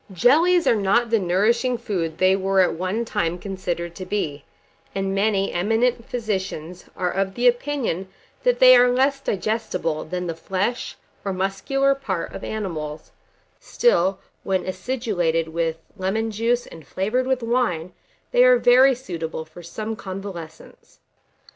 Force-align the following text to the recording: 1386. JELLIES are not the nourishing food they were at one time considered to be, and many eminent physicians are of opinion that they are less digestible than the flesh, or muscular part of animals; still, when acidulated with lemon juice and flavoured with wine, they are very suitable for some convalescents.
1386. 0.07 0.65
JELLIES 0.65 0.67
are 0.67 0.81
not 0.83 1.11
the 1.11 1.19
nourishing 1.19 1.77
food 1.77 2.17
they 2.17 2.35
were 2.35 2.59
at 2.59 2.73
one 2.73 3.05
time 3.05 3.37
considered 3.37 3.93
to 3.93 4.03
be, 4.03 4.43
and 4.95 5.13
many 5.13 5.51
eminent 5.53 6.09
physicians 6.09 6.85
are 6.97 7.11
of 7.11 7.37
opinion 7.37 8.07
that 8.41 8.57
they 8.57 8.75
are 8.75 8.89
less 8.91 9.19
digestible 9.21 10.03
than 10.03 10.25
the 10.25 10.33
flesh, 10.33 10.97
or 11.23 11.31
muscular 11.31 11.93
part 11.93 12.33
of 12.33 12.43
animals; 12.43 13.11
still, 13.59 14.17
when 14.41 14.65
acidulated 14.65 15.49
with 15.49 15.77
lemon 15.95 16.31
juice 16.31 16.65
and 16.65 16.87
flavoured 16.87 17.27
with 17.27 17.43
wine, 17.43 17.93
they 18.31 18.43
are 18.43 18.57
very 18.57 18.95
suitable 18.95 19.45
for 19.45 19.61
some 19.61 19.95
convalescents. 19.95 20.97